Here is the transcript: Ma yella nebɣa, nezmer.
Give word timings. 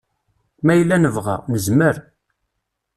Ma 0.65 0.73
yella 0.75 0.97
nebɣa, 0.97 1.35
nezmer. 1.51 1.95